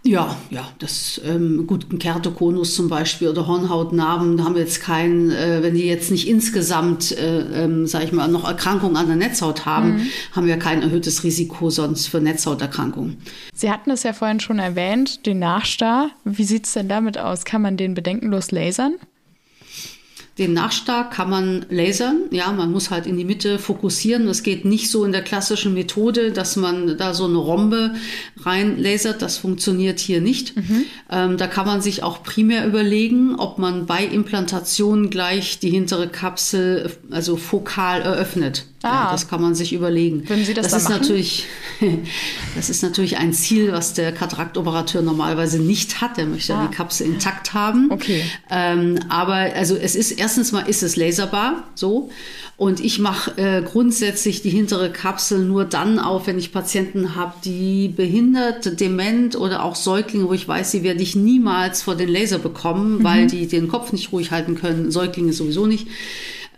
Ja, 0.04 0.36
ja, 0.50 0.68
das 0.80 1.20
ähm, 1.24 1.64
gut, 1.68 1.92
ein 1.92 2.00
Keratokonus 2.00 2.74
zum 2.74 2.88
Beispiel 2.88 3.28
oder 3.28 3.46
Hornhautnarben, 3.46 4.36
da 4.36 4.44
haben 4.44 4.56
wir 4.56 4.62
jetzt 4.62 4.82
keinen, 4.82 5.30
äh, 5.30 5.62
wenn 5.62 5.74
die 5.74 5.84
jetzt 5.84 6.10
nicht 6.10 6.28
insgesamt, 6.28 7.12
äh, 7.12 7.64
ähm, 7.64 7.86
sage 7.86 8.06
ich 8.06 8.12
mal, 8.12 8.26
noch 8.26 8.44
Erkrankungen 8.44 8.96
an 8.96 9.06
der 9.06 9.14
Netzhaut 9.14 9.64
haben, 9.64 9.94
mhm. 9.94 10.06
haben 10.32 10.46
wir 10.48 10.56
kein 10.56 10.82
erhöhtes 10.82 11.22
Risiko 11.22 11.70
sonst 11.70 12.08
für 12.08 12.20
Netzhauterkrankungen. 12.20 13.18
Sie 13.54 13.70
hatten 13.70 13.92
es 13.92 14.02
ja 14.02 14.12
vorhin 14.12 14.40
schon 14.40 14.58
erwähnt, 14.58 15.24
den 15.24 15.38
Nachstar. 15.38 16.10
Wie 16.24 16.44
sieht's 16.44 16.72
denn 16.72 16.88
damit 16.88 17.16
aus? 17.16 17.44
Kann 17.44 17.62
man 17.62 17.76
den 17.76 17.94
bedenkenlos 17.94 18.50
lasern? 18.50 18.96
Den 20.38 20.54
Nachstar 20.54 21.10
kann 21.10 21.28
man 21.28 21.66
lasern. 21.68 22.22
Ja, 22.30 22.52
man 22.52 22.72
muss 22.72 22.90
halt 22.90 23.06
in 23.06 23.18
die 23.18 23.24
Mitte 23.24 23.58
fokussieren. 23.58 24.26
Das 24.26 24.42
geht 24.42 24.64
nicht 24.64 24.90
so 24.90 25.04
in 25.04 25.12
der 25.12 25.22
klassischen 25.22 25.74
Methode, 25.74 26.32
dass 26.32 26.56
man 26.56 26.96
da 26.96 27.12
so 27.12 27.26
eine 27.26 27.36
Rombe 27.36 27.94
rein 28.40 28.78
lasert. 28.78 29.20
Das 29.20 29.36
funktioniert 29.36 30.00
hier 30.00 30.22
nicht. 30.22 30.56
Mhm. 30.56 30.84
Ähm, 31.10 31.36
da 31.36 31.46
kann 31.46 31.66
man 31.66 31.82
sich 31.82 32.02
auch 32.02 32.22
primär 32.22 32.66
überlegen, 32.66 33.34
ob 33.36 33.58
man 33.58 33.84
bei 33.84 34.04
Implantation 34.04 35.10
gleich 35.10 35.58
die 35.58 35.70
hintere 35.70 36.08
Kapsel, 36.08 36.90
also 37.10 37.36
fokal 37.36 38.00
eröffnet. 38.00 38.64
Ah. 38.82 39.04
Ja, 39.04 39.12
das 39.12 39.28
kann 39.28 39.40
man 39.40 39.54
sich 39.54 39.72
überlegen. 39.72 40.28
Würden 40.28 40.44
Sie 40.44 40.54
das, 40.54 40.68
das 40.68 40.82
ist 40.82 40.88
machen? 40.88 41.02
natürlich, 41.02 41.46
Das 42.56 42.70
ist 42.70 42.82
natürlich 42.82 43.18
ein 43.18 43.32
Ziel, 43.32 43.72
was 43.72 43.94
der 43.94 44.12
Kataraktoperateur 44.12 45.02
normalerweise 45.02 45.58
nicht 45.60 46.00
hat. 46.00 46.16
Der 46.16 46.26
möchte 46.26 46.54
ah. 46.54 46.66
die 46.68 46.74
Kapsel 46.74 47.06
intakt 47.06 47.54
haben. 47.54 47.90
Okay. 47.90 48.22
Ähm, 48.50 48.98
aber 49.08 49.34
also 49.34 49.76
es 49.76 49.94
ist 49.94 50.12
erstens 50.12 50.52
mal 50.52 50.68
ist 50.68 50.82
es 50.82 50.96
laserbar 50.96 51.64
so 51.74 52.10
und 52.56 52.78
ich 52.78 52.98
mache 52.98 53.36
äh, 53.38 53.62
grundsätzlich 53.62 54.42
die 54.42 54.50
hintere 54.50 54.90
Kapsel 54.90 55.40
nur 55.40 55.64
dann 55.64 55.98
auf, 55.98 56.26
wenn 56.26 56.38
ich 56.38 56.52
Patienten 56.52 57.16
habe, 57.16 57.34
die 57.44 57.88
behindert, 57.88 58.78
dement 58.78 59.34
oder 59.36 59.64
auch 59.64 59.74
Säuglinge, 59.74 60.28
wo 60.28 60.32
ich 60.32 60.46
weiß, 60.46 60.70
sie 60.70 60.82
werde 60.82 61.02
ich 61.02 61.16
niemals 61.16 61.82
vor 61.82 61.96
den 61.96 62.08
Laser 62.08 62.38
bekommen, 62.38 62.98
mhm. 62.98 63.04
weil 63.04 63.26
die 63.26 63.48
den 63.48 63.68
Kopf 63.68 63.92
nicht 63.92 64.12
ruhig 64.12 64.30
halten 64.30 64.54
können. 64.54 64.90
Säuglinge 64.90 65.32
sowieso 65.32 65.66
nicht. 65.66 65.88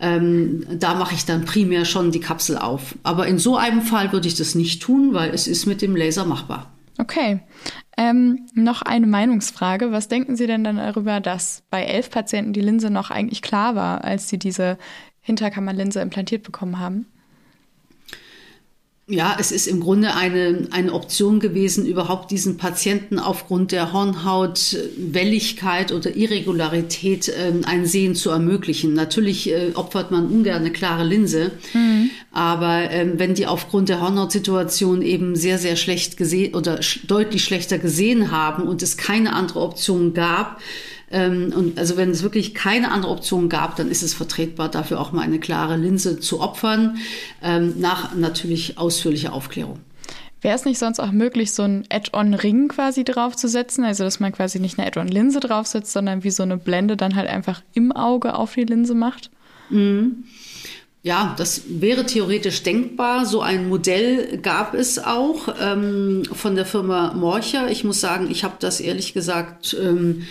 Ähm, 0.05 0.63
da 0.69 0.93
mache 0.93 1.15
ich 1.15 1.25
dann 1.25 1.45
primär 1.45 1.83
schon 1.83 2.11
die 2.11 2.19
Kapsel 2.19 2.59
auf. 2.59 2.95
Aber 3.01 3.25
in 3.25 3.39
so 3.39 3.57
einem 3.57 3.81
Fall 3.81 4.13
würde 4.13 4.27
ich 4.27 4.35
das 4.35 4.53
nicht 4.53 4.83
tun, 4.83 5.15
weil 5.15 5.31
es 5.31 5.47
ist 5.47 5.65
mit 5.65 5.81
dem 5.81 5.95
Laser 5.95 6.25
machbar. 6.25 6.71
Okay. 6.99 7.39
Ähm, 7.97 8.45
noch 8.53 8.83
eine 8.83 9.07
Meinungsfrage. 9.07 9.91
Was 9.91 10.07
denken 10.07 10.35
Sie 10.35 10.45
denn 10.45 10.63
dann 10.63 10.77
darüber, 10.77 11.19
dass 11.21 11.63
bei 11.71 11.83
elf 11.83 12.11
Patienten 12.11 12.53
die 12.53 12.61
Linse 12.61 12.91
noch 12.91 13.09
eigentlich 13.09 13.41
klar 13.41 13.75
war, 13.75 14.03
als 14.03 14.29
sie 14.29 14.37
diese 14.37 14.77
Hinterkammerlinse 15.21 16.01
implantiert 16.01 16.43
bekommen 16.43 16.79
haben? 16.79 17.07
Ja, 19.07 19.37
es 19.39 19.51
ist 19.51 19.67
im 19.67 19.81
Grunde 19.81 20.15
eine, 20.15 20.67
eine 20.71 20.91
Option 20.91 21.39
gewesen, 21.39 21.85
überhaupt 21.85 22.31
diesen 22.31 22.57
Patienten 22.57 23.19
aufgrund 23.19 23.71
der 23.71 23.93
Hornhautwelligkeit 23.93 25.91
oder 25.91 26.15
Irregularität 26.15 27.27
äh, 27.29 27.53
ein 27.65 27.85
Sehen 27.85 28.15
zu 28.15 28.31
ermöglichen. 28.31 28.95
Natürlich 28.95 29.51
äh, 29.51 29.73
opfert 29.75 30.09
man 30.09 30.25
ungern 30.25 30.61
eine 30.61 30.71
klare 30.71 31.03
Linse, 31.03 31.51
mhm. 31.73 32.09
aber 32.31 32.89
äh, 32.89 33.07
wenn 33.19 33.35
die 33.35 33.45
aufgrund 33.45 33.89
der 33.89 34.01
Hornhautsituation 34.01 35.03
eben 35.03 35.35
sehr, 35.35 35.59
sehr 35.59 35.75
schlecht 35.75 36.17
gesehen 36.17 36.55
oder 36.55 36.81
sch 36.81 37.01
deutlich 37.05 37.43
schlechter 37.43 37.77
gesehen 37.77 38.31
haben 38.31 38.63
und 38.63 38.81
es 38.81 38.97
keine 38.97 39.33
andere 39.33 39.59
Option 39.59 40.15
gab, 40.15 40.59
ähm, 41.11 41.53
und 41.55 41.77
also 41.77 41.97
wenn 41.97 42.09
es 42.09 42.23
wirklich 42.23 42.53
keine 42.53 42.91
andere 42.91 43.11
Option 43.11 43.49
gab, 43.49 43.75
dann 43.75 43.89
ist 43.89 44.03
es 44.03 44.13
vertretbar, 44.13 44.69
dafür 44.69 44.99
auch 44.99 45.11
mal 45.11 45.21
eine 45.21 45.39
klare 45.39 45.77
Linse 45.77 46.19
zu 46.19 46.41
opfern, 46.41 46.97
ähm, 47.43 47.75
nach 47.79 48.15
natürlich 48.15 48.77
ausführlicher 48.77 49.33
Aufklärung. 49.33 49.79
Wäre 50.41 50.55
es 50.55 50.65
nicht 50.65 50.77
sonst 50.77 50.99
auch 50.99 51.11
möglich, 51.11 51.53
so 51.53 51.63
ein 51.63 51.85
Add-on-Ring 51.89 52.67
quasi 52.67 53.03
draufzusetzen? 53.03 53.83
Also, 53.83 54.03
dass 54.03 54.19
man 54.19 54.31
quasi 54.31 54.59
nicht 54.59 54.77
eine 54.77 54.87
Add-on-Linse 54.87 55.39
draufsetzt, 55.39 55.91
sondern 55.91 56.23
wie 56.23 56.29
so 56.29 56.43
eine 56.43 56.57
Blende 56.57 56.97
dann 56.97 57.15
halt 57.15 57.27
einfach 57.27 57.63
im 57.73 57.91
Auge 57.91 58.35
auf 58.35 58.53
die 58.53 58.63
Linse 58.63 58.93
macht? 58.93 59.31
Mhm. 59.69 60.25
Ja, 61.01 61.35
das 61.37 61.63
wäre 61.67 62.05
theoretisch 62.07 62.63
denkbar. 62.63 63.27
So 63.27 63.41
ein 63.41 63.69
Modell 63.69 64.39
gab 64.39 64.73
es 64.73 64.97
auch 64.97 65.55
ähm, 65.61 66.23
von 66.31 66.55
der 66.55 66.65
Firma 66.65 67.13
Morcher. 67.13 67.69
Ich 67.69 67.83
muss 67.83 68.01
sagen, 68.01 68.29
ich 68.31 68.43
habe 68.43 68.55
das 68.59 68.79
ehrlich 68.79 69.13
gesagt 69.13 69.75
ähm, 69.79 70.23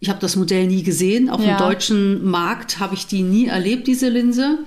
ich 0.00 0.08
habe 0.08 0.18
das 0.18 0.34
Modell 0.34 0.66
nie 0.66 0.82
gesehen. 0.82 1.30
Auf 1.30 1.44
ja. 1.44 1.56
dem 1.56 1.58
deutschen 1.58 2.24
Markt 2.24 2.80
habe 2.80 2.94
ich 2.94 3.06
die 3.06 3.22
nie 3.22 3.46
erlebt, 3.46 3.86
diese 3.86 4.08
Linse. 4.08 4.58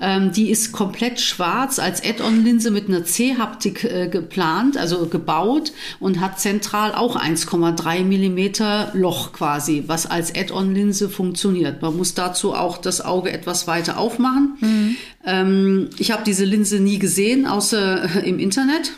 Ähm, 0.00 0.32
die 0.32 0.50
ist 0.50 0.72
komplett 0.72 1.20
schwarz 1.20 1.78
als 1.78 2.04
Add-on-Linse 2.04 2.70
mit 2.70 2.88
einer 2.88 3.04
C-Haptik 3.04 3.84
äh, 3.84 4.08
geplant, 4.08 4.76
also 4.76 5.06
gebaut 5.06 5.72
und 6.00 6.20
hat 6.20 6.40
zentral 6.40 6.94
auch 6.94 7.16
1,3 7.16 8.04
Millimeter 8.04 8.90
Loch 8.92 9.32
quasi, 9.32 9.84
was 9.86 10.06
als 10.06 10.34
Add-on-Linse 10.34 11.08
funktioniert. 11.08 11.80
Man 11.80 11.96
muss 11.96 12.14
dazu 12.14 12.54
auch 12.54 12.78
das 12.78 13.00
Auge 13.00 13.32
etwas 13.32 13.68
weiter 13.68 13.98
aufmachen. 13.98 14.56
Mhm. 14.60 14.96
Ähm, 15.24 15.90
ich 15.98 16.10
habe 16.10 16.24
diese 16.24 16.44
Linse 16.44 16.80
nie 16.80 16.98
gesehen, 16.98 17.46
außer 17.46 18.22
im 18.24 18.40
Internet. 18.40 18.92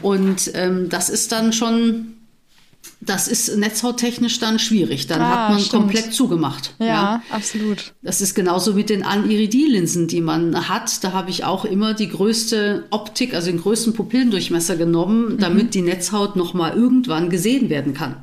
Und 0.00 0.50
ähm, 0.54 0.88
das 0.88 1.10
ist 1.10 1.30
dann 1.30 1.52
schon 1.52 2.14
das 3.00 3.28
ist 3.28 3.56
netzhauttechnisch 3.56 4.38
dann 4.40 4.58
schwierig. 4.58 5.06
Dann 5.06 5.22
ah, 5.22 5.30
hat 5.30 5.50
man 5.50 5.58
stimmt. 5.60 5.82
komplett 5.82 6.12
zugemacht. 6.12 6.74
Ja, 6.78 6.86
ja, 6.86 7.22
absolut. 7.30 7.94
Das 8.02 8.20
ist 8.20 8.34
genauso 8.34 8.74
mit 8.74 8.90
den 8.90 9.04
Aniridie-Linsen, 9.04 10.06
die 10.06 10.20
man 10.20 10.68
hat. 10.68 11.02
Da 11.02 11.12
habe 11.12 11.30
ich 11.30 11.44
auch 11.44 11.64
immer 11.64 11.94
die 11.94 12.08
größte 12.08 12.86
Optik, 12.90 13.34
also 13.34 13.50
den 13.50 13.60
größten 13.60 13.94
Pupillendurchmesser 13.94 14.76
genommen, 14.76 15.38
damit 15.38 15.66
mhm. 15.66 15.70
die 15.70 15.82
Netzhaut 15.82 16.36
noch 16.36 16.52
mal 16.52 16.74
irgendwann 16.74 17.30
gesehen 17.30 17.70
werden 17.70 17.94
kann. 17.94 18.22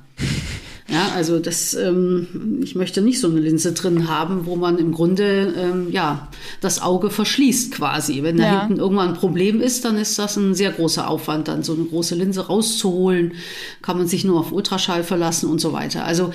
Ja, 0.89 1.10
also 1.15 1.39
das, 1.39 1.74
ähm, 1.74 2.60
ich 2.63 2.75
möchte 2.75 3.01
nicht 3.01 3.20
so 3.20 3.29
eine 3.29 3.41
Linse 3.41 3.74
drin 3.74 4.08
haben, 4.08 4.46
wo 4.46 4.56
man 4.56 4.77
im 4.77 4.94
Grunde 4.94 5.53
ähm, 5.58 5.91
ja 5.91 6.29
das 6.62 6.82
Auge 6.82 7.10
verschließt 7.10 7.74
quasi. 7.74 8.24
Wenn 8.24 8.38
da 8.38 8.44
ja. 8.44 8.60
hinten 8.62 8.79
irgendwann 8.79 9.10
ein 9.10 9.15
Problem 9.15 9.60
ist, 9.60 9.84
dann 9.84 9.98
ist 9.98 10.17
das 10.17 10.38
ein 10.38 10.56
sehr 10.56 10.72
großer 10.72 11.10
Aufwand, 11.10 11.50
dann 11.50 11.63
so 11.63 11.74
eine 11.74 11.84
große 11.84 12.15
Linse 12.15 12.48
rauszuholen. 12.48 13.34
Kann 13.82 13.98
man 13.98 14.08
sich 14.08 14.24
nur 14.24 14.39
auf 14.39 14.53
Ultraschall 14.53 15.03
verlassen 15.03 15.50
und 15.50 15.60
so 15.60 15.74
weiter. 15.74 16.06
Also 16.06 16.34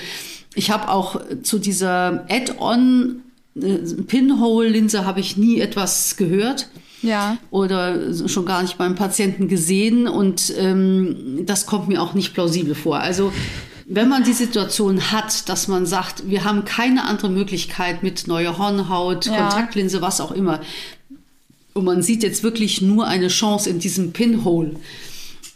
ich 0.54 0.71
habe 0.71 0.90
auch 0.90 1.21
zu 1.42 1.59
dieser 1.59 2.26
Add-on 2.28 3.23
äh, 3.54 3.78
Pinhole-Linse 4.06 5.06
habe 5.06 5.21
ich 5.21 5.37
nie 5.37 5.61
etwas 5.61 6.16
gehört. 6.16 6.68
Ja. 7.02 7.38
Oder 7.50 8.14
schon 8.28 8.44
gar 8.44 8.62
nicht 8.62 8.78
beim 8.78 8.94
Patienten 8.94 9.49
gesehen. 9.49 10.06
Und 10.06 10.52
ähm, 10.56 11.40
das 11.47 11.66
kommt 11.66 11.88
mir 11.88 12.00
auch 12.00 12.14
nicht 12.14 12.32
plausibel 12.32 12.75
vor. 12.75 13.00
Also 13.00 13.32
wenn 13.94 14.08
man 14.08 14.25
die 14.25 14.32
Situation 14.32 15.12
hat, 15.12 15.50
dass 15.50 15.68
man 15.68 15.84
sagt, 15.84 16.28
wir 16.28 16.44
haben 16.44 16.64
keine 16.64 17.04
andere 17.04 17.28
Möglichkeit 17.28 18.02
mit 18.02 18.26
neuer 18.26 18.56
Hornhaut, 18.56 19.26
ja. 19.26 19.37
Kontaktlinse, 19.37 20.00
was 20.00 20.20
auch 20.20 20.32
immer, 20.32 20.61
und 21.75 21.84
man 21.84 22.02
sieht 22.02 22.22
jetzt 22.22 22.42
wirklich 22.42 22.80
nur 22.80 23.06
eine 23.06 23.28
Chance 23.28 23.68
in 23.68 23.78
diesem 23.78 24.12
Pinhole, 24.12 24.76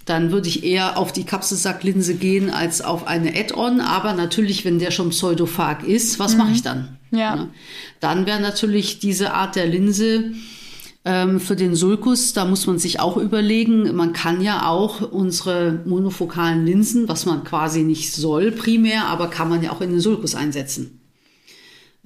dann 0.04 0.30
würde 0.30 0.48
ich 0.48 0.64
eher 0.64 0.98
auf 0.98 1.12
die 1.12 1.24
Kapselsacklinse 1.24 2.14
gehen 2.14 2.50
als 2.50 2.80
auf 2.80 3.06
eine 3.06 3.34
Add-on. 3.34 3.80
Aber 3.80 4.12
natürlich, 4.12 4.64
wenn 4.64 4.78
der 4.78 4.90
schon 4.90 5.10
pseudophag 5.10 5.82
ist, 5.82 6.18
was 6.18 6.32
mhm. 6.32 6.38
mache 6.38 6.52
ich 6.52 6.62
dann? 6.62 6.96
Ja. 7.10 7.18
ja. 7.18 7.48
Dann 8.00 8.26
wäre 8.26 8.40
natürlich 8.40 8.98
diese 8.98 9.32
Art 9.32 9.56
der 9.56 9.66
Linse 9.66 10.32
ähm, 11.06 11.38
für 11.38 11.54
den 11.54 11.76
Sulkus, 11.76 12.32
da 12.32 12.44
muss 12.44 12.66
man 12.66 12.78
sich 12.78 12.98
auch 12.98 13.16
überlegen, 13.16 13.94
man 13.94 14.12
kann 14.12 14.42
ja 14.42 14.68
auch 14.68 15.12
unsere 15.12 15.80
monofokalen 15.86 16.66
Linsen, 16.66 17.08
was 17.08 17.24
man 17.26 17.44
quasi 17.44 17.84
nicht 17.84 18.12
soll 18.12 18.50
primär, 18.50 19.06
aber 19.06 19.28
kann 19.28 19.48
man 19.48 19.62
ja 19.62 19.70
auch 19.70 19.80
in 19.80 19.90
den 19.90 20.00
Sulkus 20.00 20.34
einsetzen. 20.34 21.00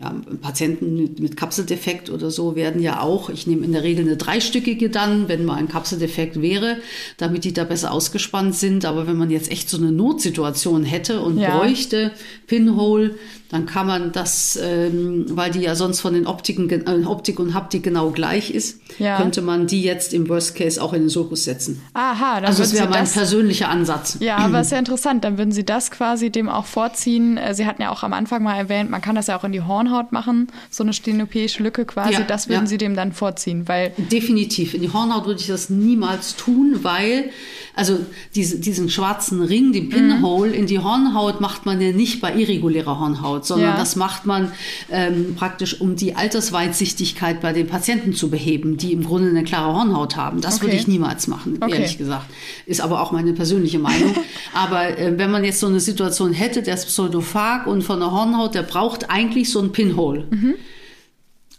Ja, 0.00 0.14
Patienten 0.40 0.96
mit, 0.96 1.20
mit, 1.20 1.36
Kapseldefekt 1.36 2.08
oder 2.08 2.30
so 2.30 2.56
werden 2.56 2.80
ja 2.80 3.00
auch, 3.00 3.28
ich 3.28 3.46
nehme 3.46 3.66
in 3.66 3.72
der 3.72 3.82
Regel 3.82 4.06
eine 4.06 4.16
dreistöckige 4.16 4.88
dann, 4.88 5.28
wenn 5.28 5.44
mal 5.44 5.56
ein 5.56 5.68
Kapseldefekt 5.68 6.40
wäre, 6.40 6.78
damit 7.18 7.44
die 7.44 7.52
da 7.52 7.64
besser 7.64 7.92
ausgespannt 7.92 8.54
sind. 8.54 8.86
Aber 8.86 9.06
wenn 9.06 9.18
man 9.18 9.30
jetzt 9.30 9.50
echt 9.50 9.68
so 9.68 9.76
eine 9.76 9.92
Notsituation 9.92 10.84
hätte 10.84 11.20
und 11.20 11.38
ja. 11.38 11.58
bräuchte 11.58 12.12
Pinhole, 12.46 13.16
dann 13.50 13.66
kann 13.66 13.86
man 13.86 14.12
das, 14.12 14.58
ähm, 14.62 15.26
weil 15.28 15.50
die 15.50 15.60
ja 15.60 15.74
sonst 15.74 16.00
von 16.00 16.14
den 16.14 16.26
Optiken, 16.26 16.70
äh, 16.70 17.04
Optik 17.04 17.40
und 17.40 17.52
Haptik 17.52 17.82
genau 17.82 18.10
gleich 18.10 18.50
ist, 18.52 18.80
ja. 18.98 19.16
könnte 19.16 19.42
man 19.42 19.66
die 19.66 19.82
jetzt 19.82 20.14
im 20.14 20.28
Worst 20.28 20.54
Case 20.54 20.80
auch 20.80 20.92
in 20.92 21.02
den 21.02 21.08
Sulkus 21.08 21.44
setzen. 21.44 21.82
Aha, 21.92 22.36
dann 22.36 22.44
also 22.44 22.62
das 22.62 22.72
wäre 22.72 22.88
mein 22.88 23.00
das, 23.00 23.14
persönlicher 23.14 23.68
Ansatz. 23.68 24.18
Ja, 24.20 24.36
aber 24.36 24.60
ist 24.60 24.70
ja 24.70 24.78
interessant. 24.78 25.24
Dann 25.24 25.36
würden 25.36 25.50
Sie 25.50 25.64
das 25.64 25.90
quasi 25.90 26.30
dem 26.30 26.48
auch 26.48 26.64
vorziehen. 26.64 27.38
Äh, 27.38 27.54
Sie 27.54 27.66
hatten 27.66 27.82
ja 27.82 27.90
auch 27.90 28.04
am 28.04 28.12
Anfang 28.12 28.44
mal 28.44 28.56
erwähnt, 28.56 28.88
man 28.88 29.00
kann 29.00 29.16
das 29.16 29.26
ja 29.26 29.36
auch 29.36 29.42
in 29.42 29.50
die 29.50 29.62
Hornhaut 29.90 30.12
machen, 30.12 30.48
so 30.70 30.82
eine 30.82 30.92
stenopäische 30.92 31.62
Lücke 31.62 31.84
quasi. 31.84 32.12
Ja, 32.12 32.20
das 32.20 32.48
würden 32.48 32.62
ja. 32.62 32.66
Sie 32.66 32.78
dem 32.78 32.96
dann 32.96 33.12
vorziehen, 33.12 33.68
weil 33.68 33.92
definitiv 33.96 34.74
in 34.74 34.82
die 34.82 34.92
Hornhaut 34.92 35.26
würde 35.26 35.40
ich 35.40 35.46
das 35.46 35.70
niemals 35.70 36.36
tun, 36.36 36.80
weil 36.82 37.30
also 37.74 37.98
diese, 38.34 38.58
diesen 38.58 38.90
schwarzen 38.90 39.42
Ring, 39.42 39.72
den 39.72 39.88
Pinhole 39.88 40.50
mhm. 40.50 40.54
in 40.54 40.66
die 40.66 40.80
Hornhaut 40.80 41.40
macht 41.40 41.66
man 41.66 41.80
ja 41.80 41.92
nicht 41.92 42.20
bei 42.20 42.34
irregulärer 42.34 42.98
Hornhaut, 42.98 43.46
sondern 43.46 43.70
ja. 43.70 43.76
das 43.76 43.96
macht 43.96 44.26
man 44.26 44.52
ähm, 44.90 45.34
praktisch, 45.36 45.80
um 45.80 45.96
die 45.96 46.14
Altersweitsichtigkeit 46.14 47.40
bei 47.40 47.52
den 47.52 47.68
Patienten 47.68 48.12
zu 48.12 48.28
beheben, 48.28 48.76
die 48.76 48.92
im 48.92 49.04
Grunde 49.04 49.30
eine 49.30 49.44
klare 49.44 49.72
Hornhaut 49.72 50.16
haben. 50.16 50.40
Das 50.40 50.56
okay. 50.56 50.66
würde 50.66 50.76
ich 50.76 50.88
niemals 50.88 51.28
machen, 51.28 51.58
okay. 51.60 51.74
ehrlich 51.74 51.96
gesagt. 51.96 52.26
Ist 52.66 52.80
aber 52.80 53.00
auch 53.00 53.12
meine 53.12 53.32
persönliche 53.32 53.78
Meinung. 53.78 54.14
aber 54.52 54.98
äh, 54.98 55.16
wenn 55.16 55.30
man 55.30 55.44
jetzt 55.44 55.60
so 55.60 55.66
eine 55.66 55.80
Situation 55.80 56.32
hätte, 56.32 56.62
der 56.62 56.74
ist 56.74 56.86
pseudophag 56.86 57.66
und 57.66 57.82
von 57.82 58.00
der 58.00 58.10
Hornhaut, 58.10 58.54
der 58.54 58.62
braucht 58.62 59.10
eigentlich 59.10 59.50
so 59.50 59.60
ein 59.60 59.72
Pinhole. 59.88 60.26
Mhm 60.30 60.54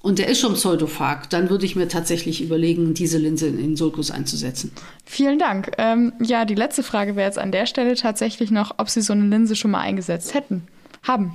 und 0.01 0.17
der 0.17 0.27
ist 0.27 0.39
schon 0.39 0.55
pseudophag, 0.55 1.29
dann 1.29 1.49
würde 1.49 1.65
ich 1.65 1.75
mir 1.75 1.87
tatsächlich 1.87 2.41
überlegen, 2.41 2.93
diese 2.93 3.19
Linse 3.19 3.47
in 3.47 3.75
Sulcus 3.75 4.09
einzusetzen. 4.09 4.71
Vielen 5.05 5.37
Dank. 5.37 5.71
Ähm, 5.77 6.13
ja, 6.19 6.45
die 6.45 6.55
letzte 6.55 6.81
Frage 6.81 7.15
wäre 7.15 7.27
jetzt 7.27 7.37
an 7.37 7.51
der 7.51 7.67
Stelle 7.67 7.95
tatsächlich 7.95 8.49
noch, 8.49 8.75
ob 8.77 8.89
Sie 8.89 9.01
so 9.01 9.13
eine 9.13 9.27
Linse 9.27 9.55
schon 9.55 9.71
mal 9.71 9.81
eingesetzt 9.81 10.33
hätten. 10.33 10.63
Haben. 11.03 11.33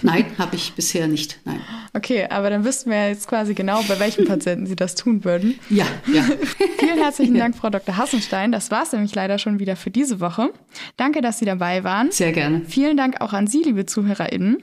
Nein, 0.00 0.24
habe 0.38 0.56
ich 0.56 0.72
bisher 0.72 1.08
nicht. 1.08 1.38
Nein. 1.44 1.60
Okay, 1.92 2.26
aber 2.30 2.48
dann 2.48 2.64
wüssten 2.64 2.88
wir 2.88 3.08
jetzt 3.08 3.28
quasi 3.28 3.52
genau, 3.52 3.82
bei 3.82 4.00
welchen 4.00 4.24
Patienten 4.24 4.66
Sie 4.66 4.76
das 4.76 4.94
tun 4.94 5.24
würden. 5.24 5.60
Ja, 5.68 5.84
ja. 6.10 6.22
Vielen 6.78 6.96
herzlichen 6.96 7.34
Dank, 7.34 7.54
Frau 7.54 7.68
Dr. 7.68 7.98
Hassenstein. 7.98 8.50
Das 8.50 8.70
war 8.70 8.84
es 8.84 8.92
nämlich 8.92 9.14
leider 9.14 9.38
schon 9.38 9.58
wieder 9.58 9.76
für 9.76 9.90
diese 9.90 10.20
Woche. 10.20 10.54
Danke, 10.96 11.20
dass 11.20 11.38
Sie 11.38 11.44
dabei 11.44 11.84
waren. 11.84 12.12
Sehr 12.12 12.32
gerne. 12.32 12.62
Vielen 12.66 12.96
Dank 12.96 13.20
auch 13.20 13.34
an 13.34 13.46
Sie, 13.46 13.62
liebe 13.62 13.84
ZuhörerInnen. 13.84 14.62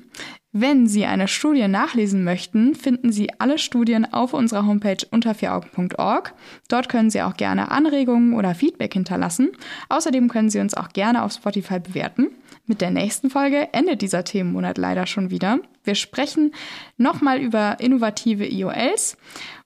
Wenn 0.53 0.85
Sie 0.85 1.05
eine 1.05 1.29
Studie 1.29 1.69
nachlesen 1.69 2.25
möchten, 2.25 2.75
finden 2.75 3.13
Sie 3.13 3.29
alle 3.39 3.57
Studien 3.57 4.11
auf 4.11 4.33
unserer 4.33 4.65
Homepage 4.65 4.97
unter4augen.org. 5.09 6.33
Dort 6.67 6.89
können 6.89 7.09
Sie 7.09 7.21
auch 7.21 7.37
gerne 7.37 7.71
Anregungen 7.71 8.33
oder 8.33 8.53
Feedback 8.53 8.91
hinterlassen. 8.91 9.51
Außerdem 9.87 10.27
können 10.27 10.49
Sie 10.49 10.59
uns 10.59 10.73
auch 10.73 10.89
gerne 10.89 11.23
auf 11.23 11.31
Spotify 11.31 11.79
bewerten. 11.79 12.31
Mit 12.65 12.81
der 12.81 12.91
nächsten 12.91 13.29
Folge 13.29 13.69
endet 13.71 14.01
dieser 14.01 14.25
Themenmonat 14.25 14.77
leider 14.77 15.07
schon 15.07 15.29
wieder. 15.29 15.59
Wir 15.85 15.95
sprechen 15.95 16.53
nochmal 16.97 17.39
über 17.39 17.79
innovative 17.79 18.45
IOLs 18.45 19.17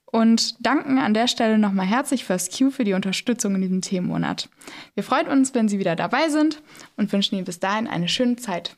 und 0.05 0.63
danken 0.63 0.99
an 0.99 1.15
der 1.15 1.27
Stelle 1.27 1.57
nochmal 1.57 1.87
herzlich 1.87 2.25
First 2.25 2.55
Q 2.55 2.69
für 2.69 2.83
die 2.83 2.93
Unterstützung 2.93 3.55
in 3.55 3.61
diesem 3.61 3.81
Themenmonat. 3.81 4.49
Wir 4.93 5.03
freuen 5.03 5.27
uns, 5.27 5.55
wenn 5.55 5.67
Sie 5.67 5.79
wieder 5.79 5.95
dabei 5.95 6.29
sind 6.29 6.61
und 6.95 7.11
wünschen 7.11 7.35
Ihnen 7.35 7.45
bis 7.45 7.59
dahin 7.59 7.87
eine 7.87 8.07
schöne 8.07 8.35
Zeit. 8.35 8.77